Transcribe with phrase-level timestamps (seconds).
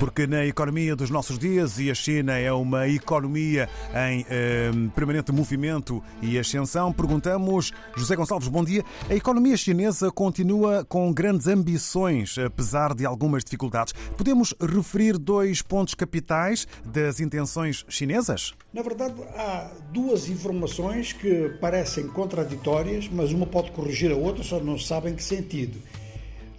[0.00, 3.68] Porque na economia dos nossos dias, e a China é uma economia
[4.10, 8.82] em eh, permanente movimento e ascensão, perguntamos, José Gonçalves, bom dia.
[9.10, 13.92] A economia chinesa continua com grandes ambições, apesar de algumas dificuldades.
[14.16, 18.54] Podemos referir dois pontos capitais das intenções chinesas?
[18.72, 24.58] Na verdade, há duas informações que parecem contraditórias, mas uma pode corrigir a outra, só
[24.60, 25.78] não sabem que sentido.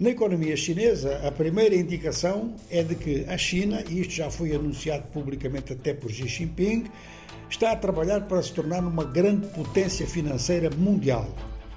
[0.00, 4.54] Na economia chinesa, a primeira indicação é de que a China, e isto já foi
[4.54, 6.84] anunciado publicamente até por Xi Jinping,
[7.48, 11.28] está a trabalhar para se tornar uma grande potência financeira mundial.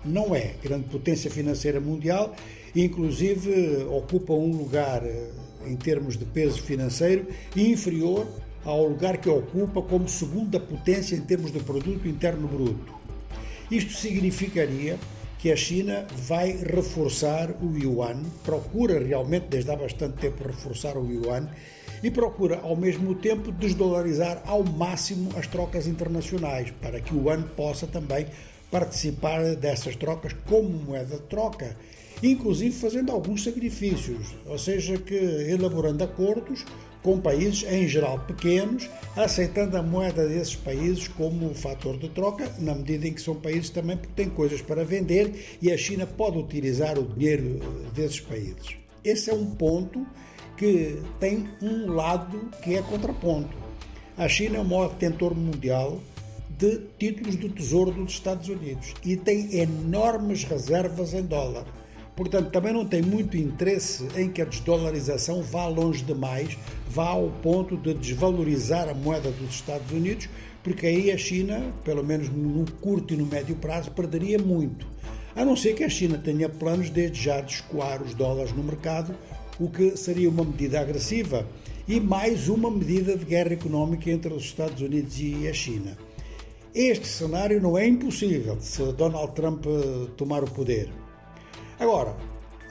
[0.03, 2.33] Não é grande potência financeira mundial,
[2.75, 5.29] inclusive ocupa um lugar eh,
[5.67, 8.25] em termos de peso financeiro inferior
[8.63, 12.93] ao lugar que ocupa como segunda potência em termos de produto interno bruto.
[13.69, 14.97] Isto significaria
[15.45, 21.05] que a China vai reforçar o yuan, procura realmente desde há bastante tempo reforçar o
[21.05, 21.47] yuan
[22.01, 27.43] e procura ao mesmo tempo desdolarizar ao máximo as trocas internacionais para que o yuan
[27.43, 28.25] possa também
[28.71, 31.77] participar dessas trocas como moeda de troca,
[32.23, 36.65] inclusive fazendo alguns sacrifícios, ou seja, que elaborando acordos
[37.05, 42.73] com países em geral pequenos, aceitando a moeda desses países como fator de troca, na
[42.73, 46.39] medida em que são países também porque têm coisas para vender e a China pode
[46.39, 47.59] utilizar o dinheiro
[47.93, 48.75] desses países.
[49.03, 50.03] Esse é um ponto
[50.57, 53.55] que tem um lado que é contraponto.
[54.17, 55.99] A China é o maior detentor mundial
[56.57, 61.65] de títulos do Tesouro dos Estados Unidos e tem enormes reservas em dólar.
[62.15, 66.57] Portanto, também não tem muito interesse em que a desdolarização vá longe demais,
[66.87, 70.29] vá ao ponto de desvalorizar a moeda dos Estados Unidos,
[70.63, 74.87] porque aí a China, pelo menos no curto e no médio prazo, perderia muito.
[75.35, 78.63] A não ser que a China tenha planos desde já de escoar os dólares no
[78.63, 79.13] mercado,
[79.59, 81.45] o que seria uma medida agressiva
[81.87, 85.97] e mais uma medida de guerra económica entre os Estados Unidos e a China.
[86.73, 89.65] Este cenário não é impossível se Donald Trump
[90.15, 90.89] tomar o poder.
[91.79, 92.15] Agora,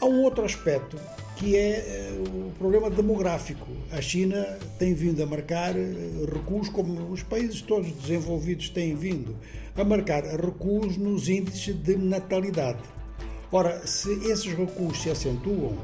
[0.01, 0.99] há um outro aspecto
[1.37, 3.67] que é eh, o problema demográfico.
[3.93, 5.83] A China tem vindo a marcar eh,
[6.33, 9.37] recuos, como os países todos desenvolvidos têm vindo
[9.77, 12.83] a marcar recuos nos índices de natalidade.
[13.53, 15.77] Ora, se esses recuos se acentuam,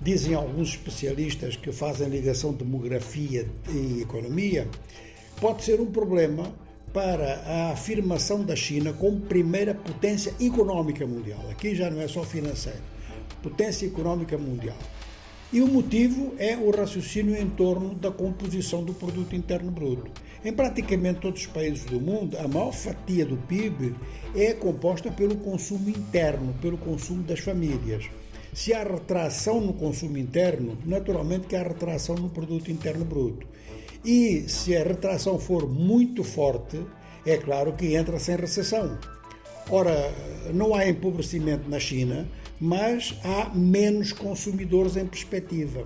[0.00, 4.68] dizem alguns especialistas que fazem ligação demografia e economia,
[5.40, 6.52] pode ser um problema
[6.96, 11.44] para a afirmação da China como primeira potência económica mundial.
[11.50, 12.80] Aqui já não é só financeira,
[13.42, 14.78] potência económica mundial.
[15.52, 20.10] E o motivo é o raciocínio em torno da composição do produto interno bruto.
[20.42, 23.94] Em praticamente todos os países do mundo, a maior fatia do PIB
[24.34, 28.08] é composta pelo consumo interno, pelo consumo das famílias.
[28.54, 33.46] Se há retração no consumo interno, naturalmente que há retração no produto interno bruto.
[34.06, 36.80] E se a retração for muito forte,
[37.26, 38.96] é claro que entra sem recessão.
[39.68, 40.12] Ora,
[40.54, 42.24] não há empobrecimento na China,
[42.60, 45.84] mas há menos consumidores em perspectiva.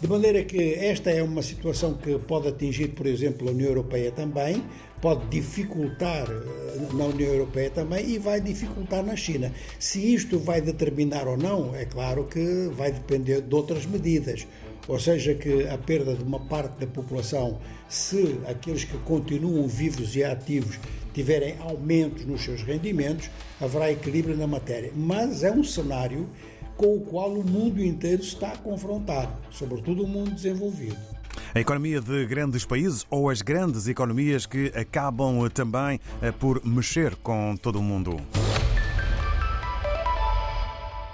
[0.00, 4.12] De maneira que esta é uma situação que pode atingir, por exemplo, a União Europeia
[4.12, 4.62] também,
[5.02, 9.52] pode dificultar eh, na União Europeia também e vai dificultar na China.
[9.76, 14.46] Se isto vai determinar ou não, é claro que vai depender de outras medidas.
[14.86, 17.58] Ou seja, que a perda de uma parte da população,
[17.88, 20.78] se aqueles que continuam vivos e ativos
[21.12, 23.28] tiverem aumentos nos seus rendimentos,
[23.60, 24.92] haverá equilíbrio na matéria.
[24.94, 26.28] Mas é um cenário
[26.78, 30.96] com o qual o mundo inteiro está confrontado, sobretudo o mundo desenvolvido.
[31.54, 37.16] A economia de grandes países ou as grandes economias que acabam também eh, por mexer
[37.16, 38.16] com todo o mundo.